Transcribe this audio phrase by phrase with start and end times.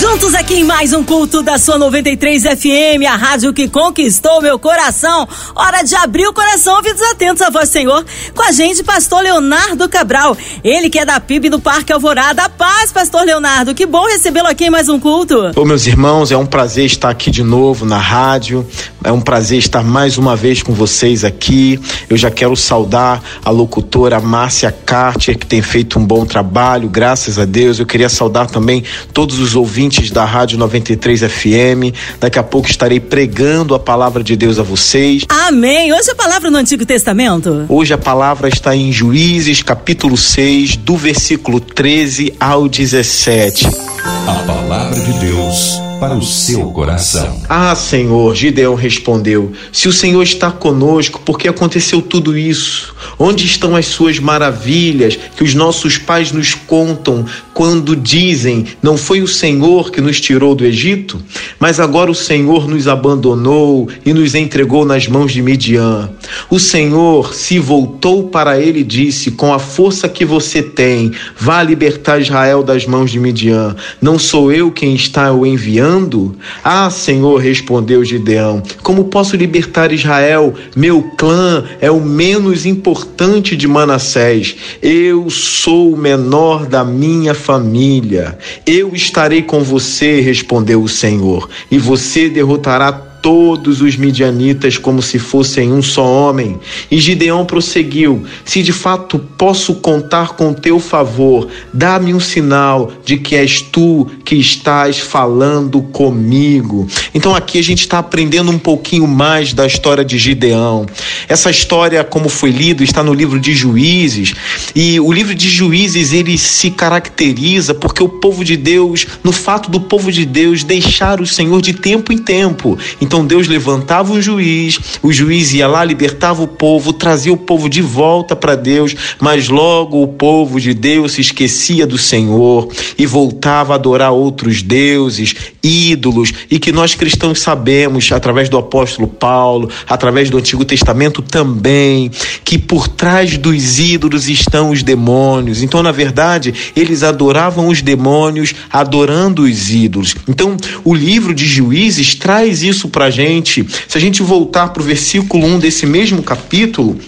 [0.00, 4.58] Juntos aqui em mais um culto da sua 93 FM, a rádio que conquistou meu
[4.58, 5.28] coração.
[5.54, 8.04] Hora de abrir o coração, ouvidos atentos a voz Senhor.
[8.34, 10.36] Com a gente, pastor Leonardo Cabral.
[10.64, 12.48] Ele que é da PIB do Parque Alvorada.
[12.48, 13.74] Paz, pastor Leonardo.
[13.74, 15.52] Que bom recebê-lo aqui em mais um culto.
[15.54, 18.66] Ô, meus irmãos, é um prazer estar aqui de novo na rádio.
[19.04, 21.78] É um prazer estar mais uma vez com vocês aqui.
[22.08, 27.38] Eu já quero saudar a locutora Márcia Cartier, que tem feito um bom trabalho, graças
[27.38, 27.78] a Deus.
[27.78, 28.82] Eu queria saudar também
[29.12, 31.92] todos os ouvintes ouvintes da Rádio 93 FM.
[32.20, 35.24] Daqui a pouco estarei pregando a palavra de Deus a vocês.
[35.28, 35.92] Amém.
[35.92, 37.66] Hoje a palavra no Antigo Testamento?
[37.68, 43.66] Hoje a palavra está em Juízes, capítulo 6, do versículo 13 ao 17.
[43.66, 47.40] A palavra de Deus para o seu coração.
[47.48, 52.92] Ah, Senhor, Gideão respondeu: Se o Senhor está conosco, por que aconteceu tudo isso?
[53.16, 57.24] Onde estão as suas maravilhas que os nossos pais nos contam
[57.54, 61.20] quando dizem: Não foi o Senhor que nos tirou do Egito?
[61.58, 66.10] Mas agora o Senhor nos abandonou e nos entregou nas mãos de Midian.
[66.50, 71.62] O Senhor se voltou para ele e disse: Com a força que você tem, vá
[71.62, 73.76] libertar Israel das mãos de Midian.
[74.00, 76.36] Não sou eu quem está o enviando?
[76.64, 80.54] Ah, Senhor, respondeu Gideão, como posso libertar Israel?
[80.74, 84.56] Meu clã é o menos importante de Manassés.
[84.82, 88.38] Eu sou o menor da minha família.
[88.64, 95.18] Eu estarei com você, respondeu o Senhor, e você derrotará todos os midianitas como se
[95.18, 96.58] fossem um só homem.
[96.90, 103.16] E Gideão prosseguiu: Se de fato posso contar com teu favor, dá-me um sinal de
[103.16, 106.88] que és tu que estás falando comigo.
[107.12, 110.86] Então aqui a gente está aprendendo um pouquinho mais da história de Gideão.
[111.28, 114.32] Essa história, como foi lido, está no livro de Juízes.
[114.74, 119.70] E o livro de Juízes ele se caracteriza porque o povo de Deus, no fato
[119.70, 122.78] do povo de Deus deixar o Senhor de tempo em tempo.
[123.02, 127.68] Então, Deus levantava um juiz, o juiz ia lá, libertava o povo, trazia o povo
[127.68, 133.04] de volta para Deus, mas logo o povo de Deus se esquecia do Senhor e
[133.04, 139.68] voltava a adorar outros deuses, ídolos, e que nós cristãos sabemos, através do apóstolo Paulo,
[139.88, 142.10] através do Antigo Testamento também,
[142.44, 145.62] que por trás dos ídolos estão os demônios.
[145.62, 150.14] Então, na verdade, eles adoravam os demônios, adorando os ídolos.
[150.28, 154.84] Então, o livro de Juízes traz isso para gente, se a gente voltar para o
[154.84, 156.98] versículo 1 desse mesmo capítulo,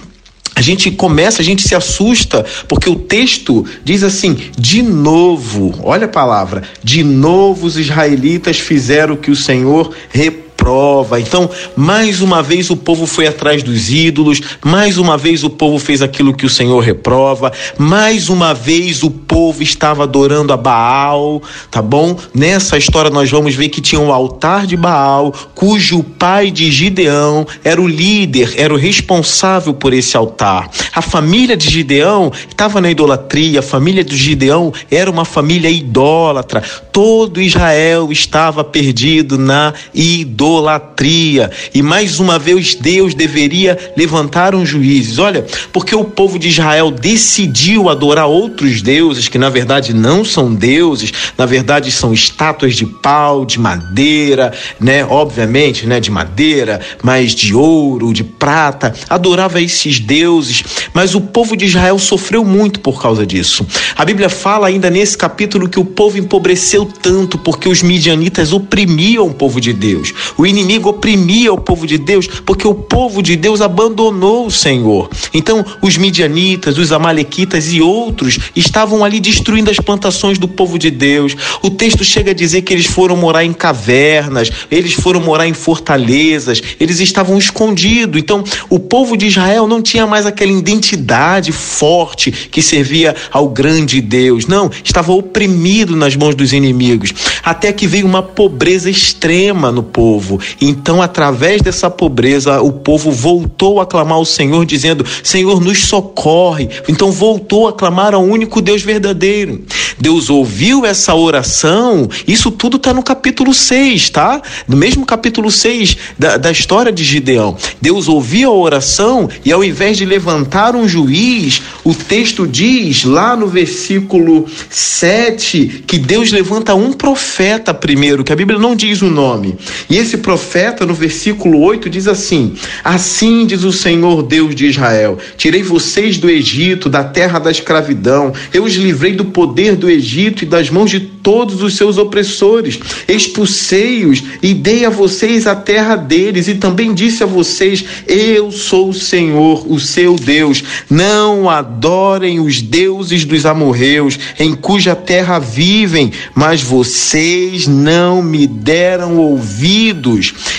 [0.54, 6.04] a gente começa, a gente se assusta, porque o texto diz assim: de novo, olha
[6.04, 11.20] a palavra, de novo os israelitas fizeram o que o Senhor reparou prova.
[11.20, 15.78] Então, mais uma vez o povo foi atrás dos ídolos, mais uma vez o povo
[15.78, 21.42] fez aquilo que o Senhor reprova, mais uma vez o povo estava adorando a Baal,
[21.70, 22.16] tá bom?
[22.34, 27.46] Nessa história nós vamos ver que tinha um altar de Baal, cujo pai de Gideão
[27.62, 30.70] era o líder, era o responsável por esse altar.
[30.94, 36.62] A família de Gideão estava na idolatria, a família de Gideão era uma família idólatra.
[36.90, 41.50] Todo Israel estava perdido na idolatria idolatria.
[41.74, 45.18] E mais uma vez Deus deveria levantar uns juízes.
[45.18, 50.54] Olha, porque o povo de Israel decidiu adorar outros deuses que na verdade não são
[50.54, 55.04] deuses, na verdade são estátuas de pau, de madeira, né?
[55.04, 58.94] Obviamente, né, de madeira, mas de ouro, de prata.
[59.08, 63.66] Adorava esses deuses, mas o povo de Israel sofreu muito por causa disso.
[63.96, 69.26] A Bíblia fala ainda nesse capítulo que o povo empobreceu tanto porque os midianitas oprimiam
[69.26, 70.12] o povo de Deus.
[70.44, 75.08] O inimigo oprimia o povo de Deus porque o povo de Deus abandonou o Senhor.
[75.32, 80.90] Então, os midianitas, os amalequitas e outros estavam ali destruindo as plantações do povo de
[80.90, 81.34] Deus.
[81.62, 85.54] O texto chega a dizer que eles foram morar em cavernas, eles foram morar em
[85.54, 88.20] fortalezas, eles estavam escondidos.
[88.20, 93.98] Então, o povo de Israel não tinha mais aquela identidade forte que servia ao grande
[94.02, 94.46] Deus.
[94.46, 97.14] Não, estava oprimido nas mãos dos inimigos.
[97.42, 100.40] Até que veio uma pobreza extrema no povo povo.
[100.60, 106.68] Então, através dessa pobreza, o povo voltou a clamar ao Senhor, dizendo: Senhor, nos socorre.
[106.88, 109.64] Então, voltou a clamar ao único Deus verdadeiro.
[109.98, 114.42] Deus ouviu essa oração, isso tudo está no capítulo 6, tá?
[114.66, 117.56] No mesmo capítulo 6 da, da história de Gideão.
[117.80, 123.36] Deus ouviu a oração e, ao invés de levantar um juiz, o texto diz lá
[123.36, 129.10] no versículo 7 que Deus levanta um profeta primeiro, que a Bíblia não diz o
[129.10, 129.56] nome.
[129.88, 135.18] E esse profeta, no versículo 8, diz assim: Assim diz o Senhor Deus de Israel:
[135.36, 140.42] Tirei vocês do Egito, da terra da escravidão, eu os livrei do poder do Egito
[140.42, 142.78] e das mãos de todos os seus opressores,
[143.08, 148.88] expulsei-os e dei a vocês a terra deles, e também disse a vocês: Eu sou
[148.88, 150.64] o Senhor, o seu Deus.
[150.88, 159.18] Não adorem os deuses dos amorreus, em cuja terra vivem, mas vocês não me deram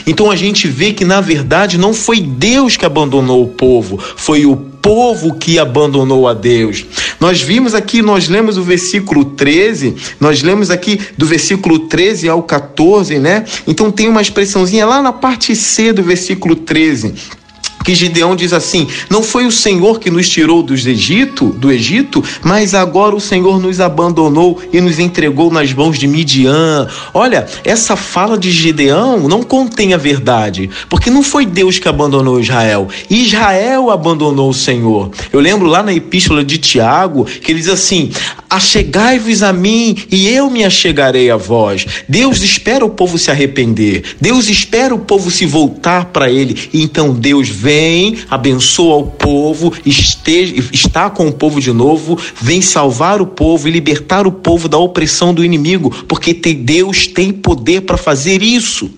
[0.07, 4.45] Então a gente vê que na verdade não foi Deus que abandonou o povo, foi
[4.45, 6.85] o povo que abandonou a Deus.
[7.19, 12.43] Nós vimos aqui, nós lemos o versículo 13, nós lemos aqui do versículo 13 ao
[12.43, 13.45] 14, né?
[13.65, 17.15] Então tem uma expressãozinha lá na parte C do versículo 13
[17.85, 22.23] que Gideão diz assim: Não foi o Senhor que nos tirou dos Egito, do Egito,
[22.41, 26.87] mas agora o Senhor nos abandonou e nos entregou nas mãos de Midian.
[27.13, 32.39] Olha, essa fala de Gideão não contém a verdade, porque não foi Deus que abandonou
[32.39, 32.87] Israel.
[33.07, 35.11] Israel abandonou o Senhor.
[35.31, 38.11] Eu lembro lá na epístola de Tiago que ele diz assim:
[38.49, 41.85] Achegai-vos a mim e eu me achegarei a vós.
[42.09, 44.15] Deus espera o povo se arrepender.
[44.19, 46.57] Deus espera o povo se voltar para ele.
[46.73, 52.17] E então Deus vem vem, abençoa o povo, esteja, está com o povo de novo,
[52.41, 57.33] vem salvar o povo e libertar o povo da opressão do inimigo, porque Deus tem
[57.33, 58.89] poder para fazer isso.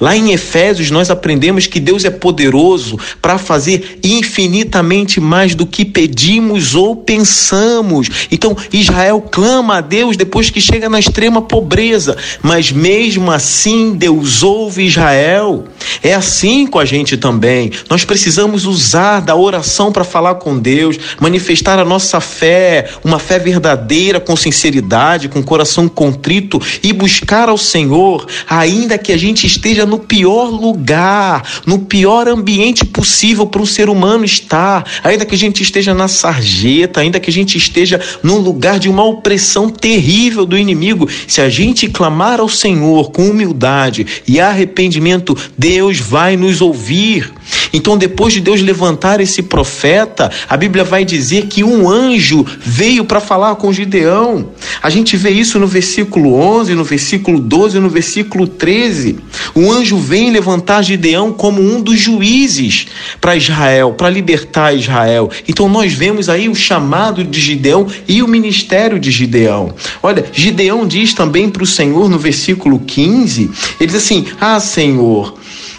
[0.00, 5.84] Lá em Efésios, nós aprendemos que Deus é poderoso para fazer infinitamente mais do que
[5.84, 8.08] pedimos ou pensamos.
[8.30, 14.42] Então, Israel clama a Deus depois que chega na extrema pobreza, mas mesmo assim, Deus
[14.42, 15.64] ouve Israel.
[16.02, 17.70] É assim com a gente também.
[17.88, 23.38] Nós precisamos usar da oração para falar com Deus, manifestar a nossa fé, uma fé
[23.38, 29.63] verdadeira, com sinceridade, com coração contrito e buscar ao Senhor, ainda que a gente esteja
[29.64, 35.34] esteja no pior lugar, no pior ambiente possível para um ser humano estar, ainda que
[35.34, 39.70] a gente esteja na sarjeta, ainda que a gente esteja num lugar de uma opressão
[39.70, 46.36] terrível do inimigo, se a gente clamar ao Senhor com humildade e arrependimento, Deus vai
[46.36, 47.32] nos ouvir.
[47.74, 53.04] Então, depois de Deus levantar esse profeta, a Bíblia vai dizer que um anjo veio
[53.04, 54.50] para falar com Gideão.
[54.80, 59.18] A gente vê isso no versículo 11, no versículo 12, no versículo 13.
[59.56, 62.86] Um anjo vem levantar Gideão como um dos juízes
[63.20, 65.28] para Israel, para libertar Israel.
[65.48, 69.74] Então, nós vemos aí o chamado de Gideão e o ministério de Gideão.
[70.00, 73.50] Olha, Gideão diz também para o Senhor no versículo 15:
[73.80, 75.34] ele diz assim: Ah, Senhor.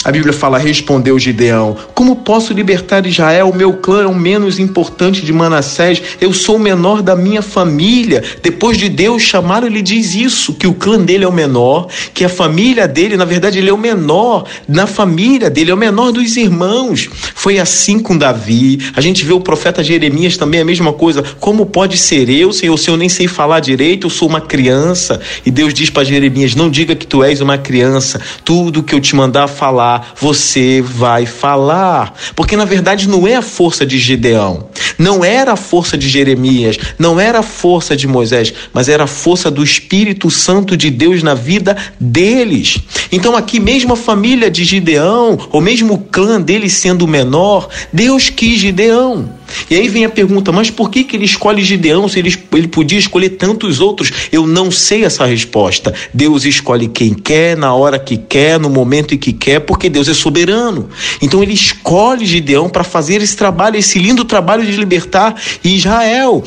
[0.05, 3.49] A Bíblia fala: respondeu Gideão: Como posso libertar Israel?
[3.49, 5.99] O meu clã é o menos importante de Manassés.
[6.21, 8.23] Eu sou o menor da minha família.
[8.43, 12.23] Depois de Deus chamar, ele diz isso: que o clã dele é o menor, que
[12.23, 16.11] a família dele, na verdade, ele é o menor na família dele, é o menor
[16.11, 17.09] dos irmãos.
[17.33, 18.77] Foi assim com Davi.
[18.95, 21.23] A gente vê o profeta Jeremias também a mesma coisa.
[21.39, 25.19] Como pode ser eu, Senhor, se eu nem sei falar direito, eu sou uma criança?
[25.43, 28.21] E Deus diz para Jeremias: Não diga que tu és uma criança.
[28.43, 32.13] Tudo que eu te mandar falar você vai falar.
[32.35, 36.77] Porque na verdade não é a força de Gideão, não era a força de Jeremias,
[36.97, 41.23] não era a força de Moisés, mas era a força do Espírito Santo de Deus
[41.23, 42.77] na vida deles.
[43.11, 48.29] Então aqui mesmo a família de Gideão, ou mesmo o clã dele sendo menor, Deus
[48.29, 49.29] quis Gideão.
[49.69, 52.67] E aí vem a pergunta: mas por que, que ele escolhe Gideão se ele, ele
[52.67, 54.11] podia escolher tantos outros?
[54.31, 55.93] Eu não sei essa resposta.
[56.13, 60.07] Deus escolhe quem quer, na hora que quer, no momento em que quer, porque Deus
[60.07, 60.89] é soberano.
[61.21, 66.43] Então ele escolhe Gideão para fazer esse trabalho, esse lindo trabalho de libertar Israel.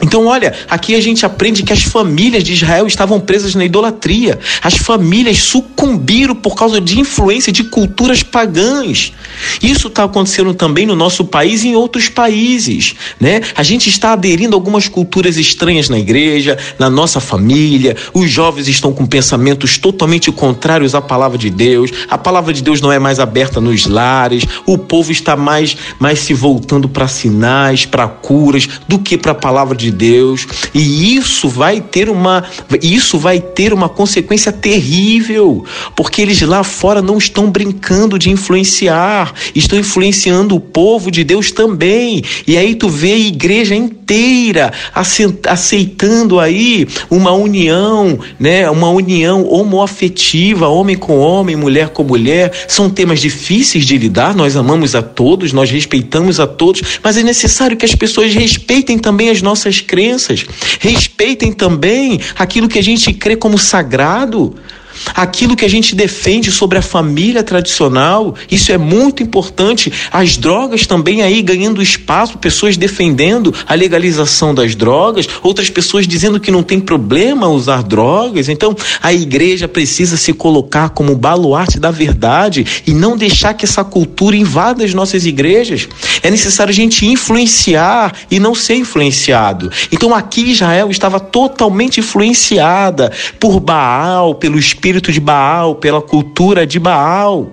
[0.00, 4.38] Então, olha, aqui a gente aprende que as famílias de Israel estavam presas na idolatria.
[4.62, 9.12] As famílias sucumbiram por causa de influência de culturas pagãs.
[9.60, 13.40] Isso está acontecendo também no nosso país e em outros países, né?
[13.56, 17.96] A gente está aderindo a algumas culturas estranhas na igreja, na nossa família.
[18.14, 21.90] Os jovens estão com pensamentos totalmente contrários à palavra de Deus.
[22.08, 24.44] A palavra de Deus não é mais aberta nos lares.
[24.64, 29.34] O povo está mais, mais se voltando para sinais, para curas, do que para a
[29.34, 32.44] palavra de de Deus, e isso vai ter uma
[32.82, 35.64] isso vai ter uma consequência terrível,
[35.96, 41.50] porque eles lá fora não estão brincando de influenciar, estão influenciando o povo de Deus
[41.50, 42.22] também.
[42.46, 44.72] E aí tu vê a igreja inteira
[45.46, 52.52] aceitando aí uma união, né, uma união homoafetiva, homem com homem, mulher com mulher.
[52.68, 57.22] São temas difíceis de lidar, nós amamos a todos, nós respeitamos a todos, mas é
[57.22, 60.46] necessário que as pessoas respeitem também as nossas crenças,
[60.80, 64.54] respeitem também aquilo que a gente crê como sagrado.
[65.14, 68.34] Aquilo que a gente defende sobre a família tradicional.
[68.50, 69.92] Isso é muito importante.
[70.10, 76.40] As drogas também aí ganhando espaço, pessoas defendendo a legalização das drogas, outras pessoas dizendo
[76.40, 78.48] que não tem problema usar drogas.
[78.48, 83.84] Então, a igreja precisa se colocar como baluarte da verdade e não deixar que essa
[83.84, 85.88] cultura invada as nossas igrejas.
[86.22, 89.70] É necessário a gente influenciar e não ser influenciado.
[89.92, 96.78] Então, aqui Israel estava totalmente influenciada por Baal, pelo espírito de Baal, pela cultura de
[96.78, 97.50] Baal.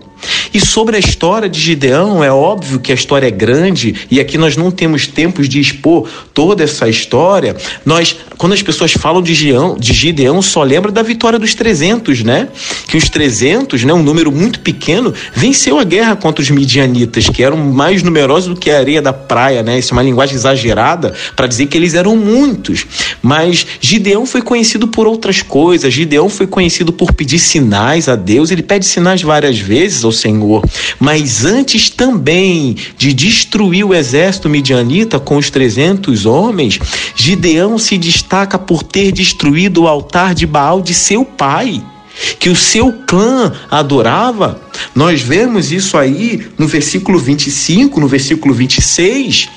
[0.55, 4.38] E sobre a história de Gideão, é óbvio que a história é grande e aqui
[4.38, 7.57] nós não temos tempos de expor toda essa história.
[7.85, 12.24] Nós, quando as pessoas falam de Gideão, de Gideão só lembra da vitória dos 300,
[12.24, 12.47] né?
[12.88, 17.43] Que os 300, né, um número muito pequeno, venceu a guerra contra os midianitas, que
[17.43, 19.77] eram mais numerosos do que a areia da praia, né?
[19.77, 22.88] Isso é uma linguagem exagerada para dizer que eles eram muitos.
[23.21, 25.93] Mas Gideão foi conhecido por outras coisas.
[25.93, 28.51] Gideão foi conhecido por pedir sinais a Deus.
[28.51, 30.13] Ele pede sinais várias vezes ao
[30.45, 30.63] Senhor.
[30.99, 36.79] Mas antes também de destruir o exército midianita com os 300 homens,
[37.15, 41.83] Gideão se destaca por ter destruído o altar de Baal de seu pai
[42.39, 44.61] que o seu clã adorava.
[44.95, 49.49] Nós vemos isso aí no versículo 25, no versículo 26.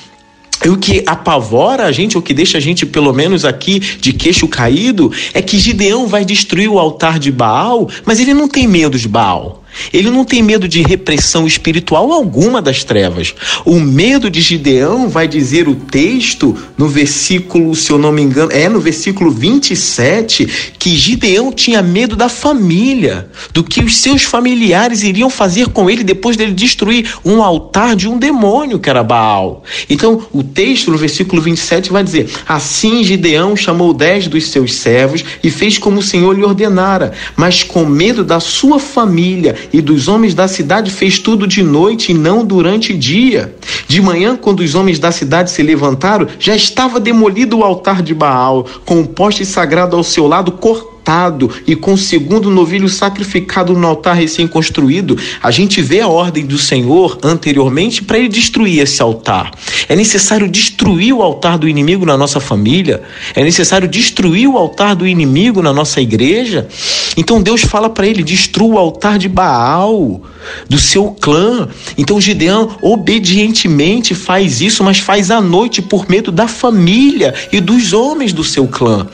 [0.64, 4.12] E o que apavora a gente, o que deixa a gente, pelo menos aqui, de
[4.12, 8.66] queixo caído, é que Gideão vai destruir o altar de Baal, mas ele não tem
[8.66, 9.62] medo de Baal.
[9.92, 13.34] Ele não tem medo de repressão espiritual alguma das trevas.
[13.64, 18.52] O medo de Gideão vai dizer o texto no versículo, se eu não me engano,
[18.52, 25.02] é no versículo 27, que Gideão tinha medo da família, do que os seus familiares
[25.02, 29.64] iriam fazer com ele depois dele destruir um altar de um demônio que era Baal.
[29.88, 35.24] Então, o texto no versículo 27 vai dizer: Assim Gideão chamou dez dos seus servos
[35.42, 40.08] e fez como o Senhor lhe ordenara, mas com medo da sua família e dos
[40.08, 43.54] homens da cidade fez tudo de noite e não durante dia.
[43.86, 48.14] De manhã, quando os homens da cidade se levantaram, já estava demolido o altar de
[48.14, 52.88] Baal, com o poste sagrado ao seu lado cortado matado e com o segundo novilho
[52.88, 58.80] sacrificado no altar recém-construído, a gente vê a ordem do Senhor anteriormente para ele destruir
[58.80, 59.50] esse altar.
[59.88, 63.02] É necessário destruir o altar do inimigo na nossa família,
[63.34, 66.68] é necessário destruir o altar do inimigo na nossa igreja.
[67.16, 70.20] Então Deus fala para ele: destrua o altar de Baal,
[70.68, 71.68] do seu clã.
[71.96, 77.92] Então Gideão obedientemente faz isso, mas faz à noite por medo da família e dos
[77.92, 79.06] homens do seu clã.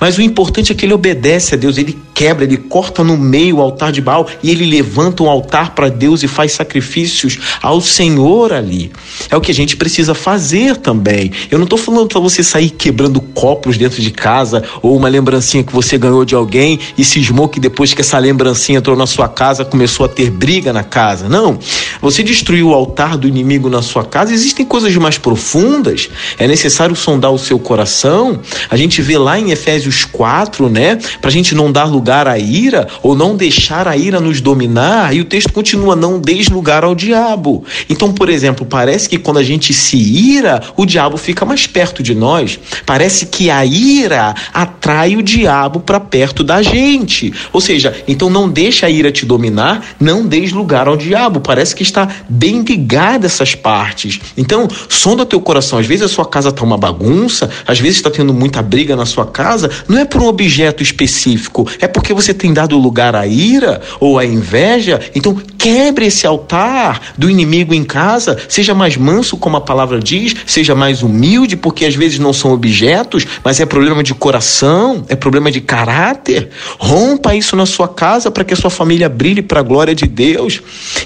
[0.00, 3.58] Mas o importante é que ele obedece a Deus, ele quebra, ele corta no meio
[3.58, 7.80] o altar de Baal e ele levanta um altar para Deus e faz sacrifícios ao
[7.80, 8.90] Senhor ali.
[9.30, 11.30] É o que a gente precisa fazer também.
[11.50, 15.62] Eu não estou falando para você sair quebrando copos dentro de casa ou uma lembrancinha
[15.62, 19.28] que você ganhou de alguém e cismou que depois que essa lembrancinha entrou na sua
[19.28, 21.28] casa começou a ter briga na casa.
[21.28, 21.58] Não.
[22.00, 24.32] Você destruiu o altar do inimigo na sua casa.
[24.32, 26.08] Existem coisas mais profundas.
[26.38, 28.40] É necessário sondar o seu coração.
[28.70, 30.98] A gente vê lá em Efésios 4, né?
[31.20, 35.14] para a gente não dar lugar à ira ou não deixar a ira nos dominar,
[35.14, 37.64] e o texto continua: não deis lugar ao diabo.
[37.88, 42.02] Então, por exemplo, parece que quando a gente se ira, o diabo fica mais perto
[42.02, 42.58] de nós.
[42.86, 47.32] Parece que a ira atrai o diabo para perto da gente.
[47.52, 51.40] Ou seja, então não deixa a ira te dominar, não deis lugar ao diabo.
[51.40, 54.20] Parece que está bem ligada essas partes.
[54.36, 55.78] Então, sonda teu coração.
[55.78, 59.06] Às vezes a sua casa está uma bagunça, às vezes está tendo muita briga na
[59.06, 63.26] sua casa, não é por um objeto específico é porque você tem dado lugar à
[63.26, 69.36] ira ou à inveja, então quebre esse altar do inimigo em casa, seja mais manso,
[69.36, 73.66] como a palavra diz, seja mais humilde, porque às vezes não são objetos, mas é
[73.66, 76.50] problema de coração, é problema de caráter.
[76.78, 80.06] Rompa isso na sua casa para que a sua família brilhe para a glória de
[80.06, 80.47] Deus.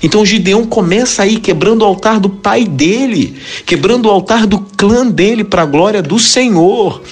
[0.03, 5.07] Então Gideão começa aí quebrando o altar do pai dele, quebrando o altar do clã
[5.07, 7.03] dele para a glória do Senhor.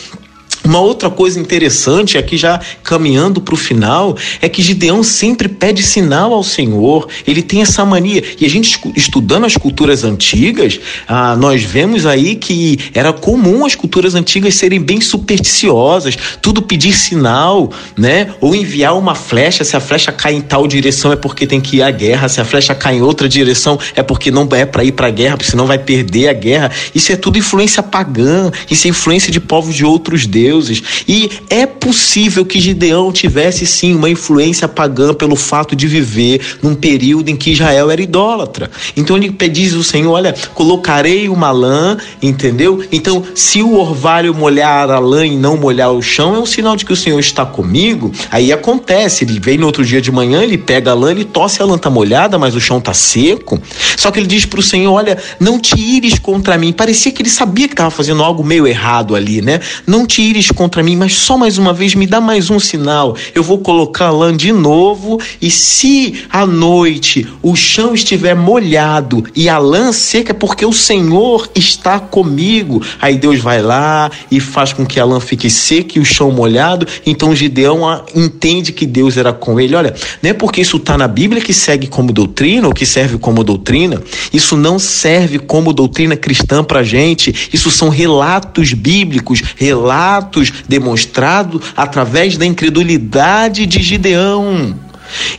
[0.71, 5.83] Uma outra coisa interessante, aqui já caminhando para o final, é que Gideão sempre pede
[5.83, 7.09] sinal ao Senhor.
[7.27, 8.23] Ele tem essa mania.
[8.41, 13.75] E a gente estudando as culturas antigas, ah, nós vemos aí que era comum as
[13.75, 18.29] culturas antigas serem bem supersticiosas, tudo pedir sinal, né?
[18.41, 19.65] Ou enviar uma flecha.
[19.65, 22.29] Se a flecha cai em tal direção é porque tem que ir à guerra.
[22.29, 25.11] Se a flecha cai em outra direção é porque não é para ir para a
[25.11, 26.71] guerra, porque senão vai perder a guerra.
[26.95, 28.53] Isso é tudo influência pagã.
[28.71, 30.60] Isso é influência de povos de outros deuses.
[30.61, 30.83] Deuses.
[31.09, 36.75] E é possível que Gideão tivesse sim uma influência pagã pelo fato de viver num
[36.75, 38.71] período em que Israel era idólatra.
[38.97, 42.85] Então ele diz o Senhor: Olha, colocarei uma lã, entendeu?
[42.93, 46.77] Então, se o orvalho molhar a lã e não molhar o chão, é um sinal
[46.77, 48.13] de que o Senhor está comigo.
[48.31, 51.63] Aí acontece, ele vem no outro dia de manhã, ele pega a lã, ele tosse,
[51.63, 53.61] a lã está molhada, mas o chão está seco.
[53.97, 56.73] Só que ele diz para o Senhor: Olha, não te ires contra mim.
[56.73, 59.61] Parecia que ele sabia que estava fazendo algo meio errado ali, né?
[59.87, 63.17] Não te ires contra mim, mas só mais uma vez me dá mais um sinal.
[63.35, 69.25] Eu vou colocar a lã de novo e se à noite o chão estiver molhado
[69.35, 72.83] e a lã seca, é porque o Senhor está comigo.
[73.01, 76.31] Aí Deus vai lá e faz com que a lã fique seca e o chão
[76.31, 76.87] molhado.
[77.05, 77.81] Então Gideão
[78.15, 79.75] entende que Deus era com ele.
[79.75, 83.19] Olha, não é porque isso está na Bíblia que segue como doutrina ou que serve
[83.19, 84.03] como doutrina.
[84.33, 87.51] Isso não serve como doutrina cristã para gente.
[87.53, 90.30] Isso são relatos bíblicos, relatos
[90.69, 94.90] demonstrados através da incredulidade de Gideão.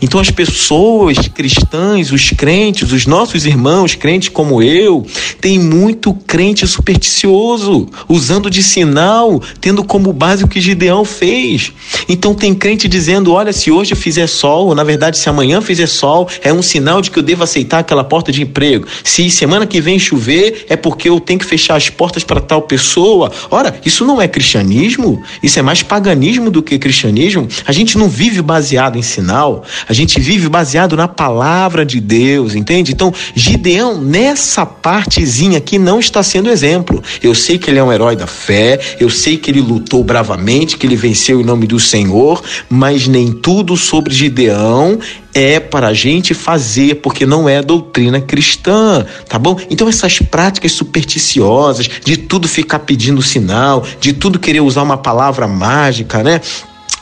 [0.02, 5.06] Então as pessoas cristãs, os crentes, os nossos irmãos crentes como eu,
[5.40, 11.72] tem muito crente supersticioso, usando de sinal, tendo como base o que Gideão fez.
[12.08, 15.88] Então tem crente dizendo: olha, se hoje fizer sol, ou na verdade se amanhã fizer
[15.88, 18.88] sol, é um sinal de que eu devo aceitar aquela porta de emprego.
[19.04, 22.62] Se semana que vem chover, é porque eu tenho que fechar as portas para tal
[22.62, 23.32] pessoa.
[23.50, 27.48] Ora, isso não é cristianismo, isso é mais paganismo do que cristianismo.
[27.66, 29.61] A gente não vive baseado em sinal.
[29.88, 32.92] A gente vive baseado na palavra de Deus, entende?
[32.92, 37.04] Então, Gideão, nessa partezinha aqui, não está sendo exemplo.
[37.22, 40.78] Eu sei que ele é um herói da fé, eu sei que ele lutou bravamente,
[40.78, 45.00] que ele venceu em nome do Senhor, mas nem tudo sobre Gideão
[45.34, 49.58] é para a gente fazer, porque não é doutrina cristã, tá bom?
[49.70, 55.48] Então essas práticas supersticiosas, de tudo ficar pedindo sinal, de tudo querer usar uma palavra
[55.48, 56.42] mágica, né?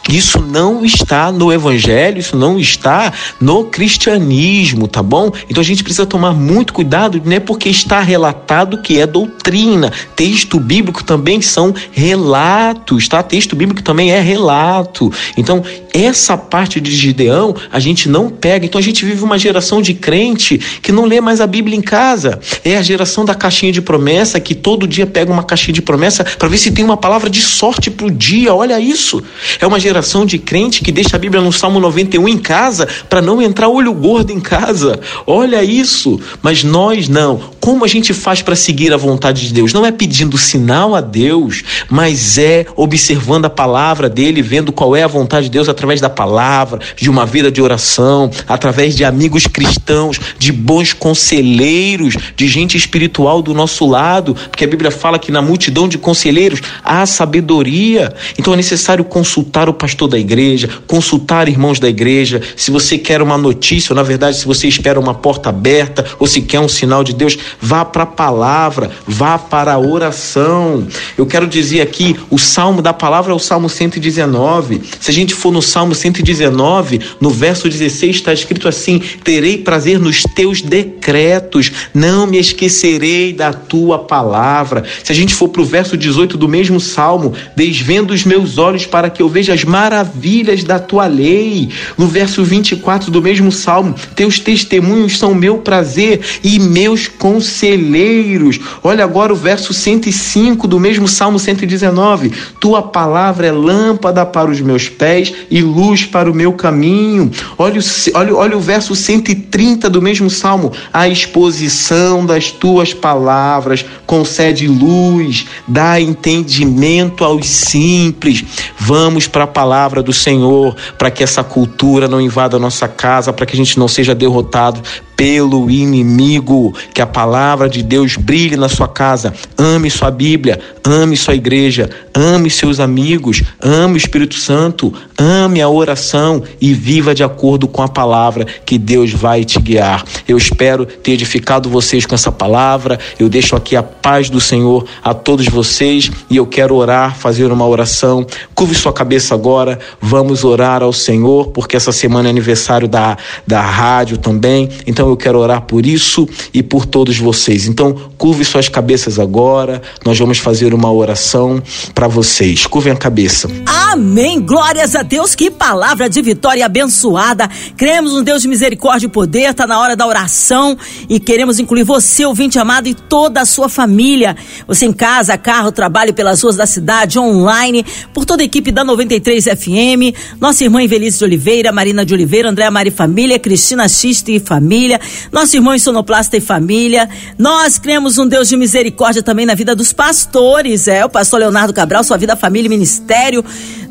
[0.09, 5.31] Isso não está no evangelho, isso não está no cristianismo, tá bom?
[5.47, 9.93] Então a gente precisa tomar muito cuidado, não é porque está relatado que é doutrina.
[10.15, 13.21] Texto bíblico também são relatos, tá?
[13.21, 15.13] Texto bíblico também é relato.
[15.37, 15.63] Então,
[15.93, 18.65] essa parte de Gideão a gente não pega.
[18.65, 21.81] Então a gente vive uma geração de crente que não lê mais a Bíblia em
[21.81, 22.39] casa.
[22.65, 26.23] É a geração da caixinha de promessa que todo dia pega uma caixinha de promessa
[26.23, 28.55] para ver se tem uma palavra de sorte pro dia.
[28.55, 29.23] Olha isso.
[29.59, 32.87] É uma geração geração de crente que deixa a Bíblia no Salmo 91 em casa
[33.09, 34.99] para não entrar olho gordo em casa.
[35.27, 36.19] Olha isso.
[36.41, 37.41] Mas nós não.
[37.59, 39.73] Como a gente faz para seguir a vontade de Deus?
[39.73, 45.03] Não é pedindo sinal a Deus, mas é observando a palavra dele, vendo qual é
[45.03, 49.45] a vontade de Deus através da palavra, de uma vida de oração, através de amigos
[49.45, 55.31] cristãos, de bons conselheiros, de gente espiritual do nosso lado, porque a Bíblia fala que
[55.31, 58.13] na multidão de conselheiros há sabedoria.
[58.37, 62.41] Então é necessário consultar o pastor da igreja, consultar irmãos da igreja.
[62.55, 66.27] Se você quer uma notícia, ou na verdade, se você espera uma porta aberta, ou
[66.27, 70.87] se quer um sinal de Deus, vá para a palavra, vá para a oração.
[71.17, 74.81] Eu quero dizer aqui, o salmo da palavra é o salmo 119.
[74.99, 79.99] Se a gente for no salmo 119, no verso 16 está escrito assim: Terei prazer
[79.99, 84.83] nos teus decretos, não me esquecerei da tua palavra.
[85.03, 88.85] Se a gente for para o verso 18 do mesmo salmo, desvendo os meus olhos
[88.85, 91.69] para que eu veja as maravilhas da tua lei.
[91.97, 97.07] No verso 24 do mesmo salmo, teus testemunhos são meu prazer e meus
[97.39, 98.59] conselheiros.
[98.83, 102.33] Olha agora o verso 105 do mesmo salmo 119.
[102.59, 107.31] Tua palavra é lâmpada para os meus pés e luz para o meu caminho.
[107.57, 107.79] Olha,
[108.13, 110.73] olha, olha o verso 130 do mesmo salmo.
[110.91, 118.43] A exposição das tuas palavras concede luz, dá entendimento aos simples.
[118.77, 123.31] Vamos para a palavra do Senhor, para que essa cultura não invada a nossa casa,
[123.31, 124.81] para que a gente não seja derrotado
[125.19, 126.73] pelo inimigo.
[126.93, 129.33] Que a palavra de Deus brilhe na sua casa.
[129.57, 135.67] Ame sua Bíblia, ame sua igreja, ame seus amigos, ame o Espírito Santo, ame a
[135.67, 140.05] oração e viva de acordo com a palavra que Deus vai te guiar.
[140.25, 142.97] Eu espero ter edificado vocês com essa palavra.
[143.19, 147.51] Eu deixo aqui a paz do Senhor a todos vocês e eu quero orar, fazer
[147.51, 148.25] uma oração.
[148.55, 149.79] Curve sua cabeça agora.
[149.99, 154.69] Vamos orar ao Senhor, porque essa semana é aniversário da, da rádio também.
[154.87, 157.67] Então Então eu quero orar por isso e por todos vocês.
[157.67, 159.81] Então, curve suas cabeças agora.
[160.05, 161.61] Nós vamos fazer uma oração
[161.93, 162.65] para vocês.
[162.65, 163.49] Curvem a cabeça.
[163.65, 164.39] Amém.
[164.39, 165.35] Glórias a Deus.
[165.35, 167.49] Que palavra de vitória abençoada.
[167.75, 169.49] Cremos no Deus de misericórdia e poder.
[169.49, 173.69] Está na hora da oração e queremos incluir você, ouvinte amado, e toda a sua
[173.69, 174.35] família.
[174.67, 178.83] Você em casa, carro, trabalho pelas ruas da cidade, online, por toda a equipe da
[178.83, 180.15] 93 FM.
[180.39, 184.98] Nossa irmã Invelise de Oliveira, Marina de Oliveira, Andréa Mari Família, Cristina Xiste e Família.
[185.31, 187.09] Nosso irmão Sonoplasta e Família.
[187.37, 190.87] Nós cremos um Deus de misericórdia também na vida dos pastores.
[190.87, 193.43] É, o pastor Leonardo Cabral, sua vida, família e ministério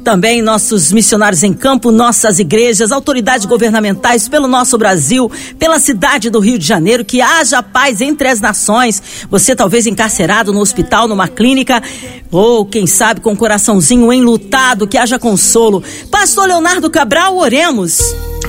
[0.09, 6.41] também nossos missionários em campo, nossas igrejas, autoridades governamentais pelo nosso Brasil, pela cidade do
[6.41, 9.03] Rio de Janeiro, que haja paz entre as nações.
[9.31, 11.83] Você talvez encarcerado no hospital, numa clínica,
[12.31, 15.85] ou quem sabe com o coraçãozinho enlutado, que haja consolo.
[16.11, 18.01] Pastor Leonardo Cabral, oremos.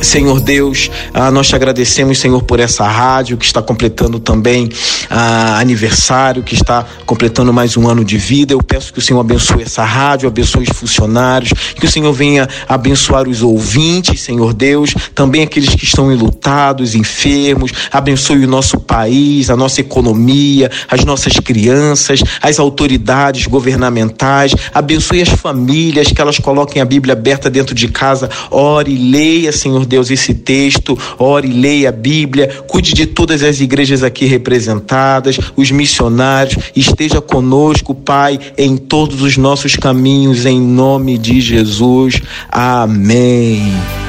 [0.02, 4.70] Senhor Deus, ah, nós te agradecemos, Senhor, por essa rádio que está completando também
[5.10, 8.54] ah, aniversário, que está completando mais um ano de vida.
[8.54, 12.48] Eu peço que o Senhor abençoe essa rádio, abençoe os funcionários, que o Senhor venha
[12.68, 17.72] abençoar os ouvintes, Senhor Deus, também aqueles que estão enlutados, enfermos.
[17.92, 24.54] Abençoe o nosso país, a nossa economia, as nossas crianças, as autoridades governamentais.
[24.74, 28.30] Abençoe as famílias, que elas coloquem a Bíblia aberta dentro de casa.
[28.52, 34.04] Ore, leia, Senhor Deus, esse texto, ore, leia a Bíblia, cuide de todas as igrejas
[34.04, 41.29] aqui representadas, os missionários, esteja conosco, Pai, em todos os nossos caminhos, em nome de
[41.38, 42.22] Jesus.
[42.52, 44.09] Amém.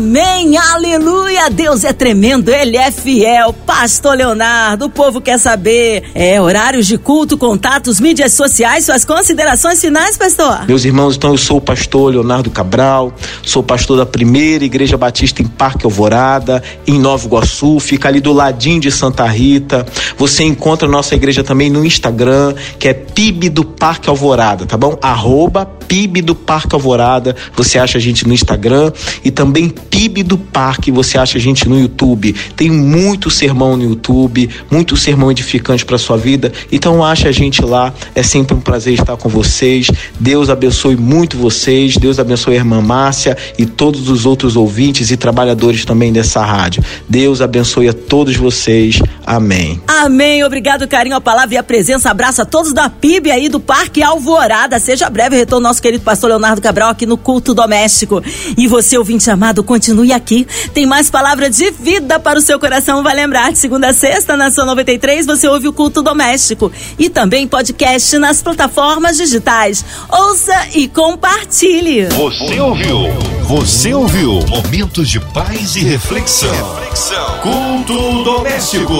[0.00, 1.50] Amém, aleluia.
[1.50, 3.52] Deus é tremendo, Ele é fiel.
[3.52, 6.04] Pastor Leonardo, o povo quer saber.
[6.14, 10.64] É, horários de culto, contatos, mídias sociais, suas considerações finais, pastor?
[10.66, 15.42] Meus irmãos, então eu sou o pastor Leonardo Cabral, sou pastor da primeira Igreja Batista
[15.42, 19.84] em Parque Alvorada, em Nova Iguaçu, fica ali do ladinho de Santa Rita.
[20.16, 24.78] Você encontra a nossa igreja também no Instagram, que é PIB do Parque Alvorada, tá
[24.78, 24.98] bom?
[25.02, 28.92] Arroba PIB do Parque Alvorada, você acha a gente no Instagram
[29.24, 32.34] e também PIB do Parque, você acha a gente no YouTube.
[32.56, 36.52] Tem muito sermão no YouTube, muito sermão edificante para sua vida.
[36.70, 39.88] Então acha a gente lá, é sempre um prazer estar com vocês.
[40.18, 45.16] Deus abençoe muito vocês, Deus abençoe a irmã Márcia e todos os outros ouvintes e
[45.16, 46.82] trabalhadores também dessa rádio.
[47.08, 49.00] Deus abençoe a todos vocês.
[49.26, 49.80] Amém.
[49.86, 50.44] Amém.
[50.44, 52.10] Obrigado, carinho, a palavra e a presença.
[52.10, 54.78] Abraço a todos da PIB aí do Parque Alvorada.
[54.78, 58.22] Seja breve retorno nosso querido pastor Leonardo Cabral aqui no culto doméstico.
[58.56, 60.46] E você, ouvinte amado, continue aqui.
[60.74, 63.02] Tem mais palavra de vida para o seu coração.
[63.02, 66.70] Vai lembrar, de segunda a sexta, na sua 93, você ouve o culto doméstico.
[66.98, 69.82] E também podcast nas plataformas digitais.
[70.10, 72.04] Ouça e compartilhe.
[72.08, 73.08] Você ouviu?
[73.44, 74.40] Você ouviu?
[74.46, 76.50] Momentos de paz e reflexão.
[76.74, 77.38] reflexão.
[77.40, 78.94] Culto doméstico.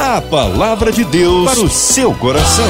[0.00, 2.64] A palavra de Deus para o seu coração.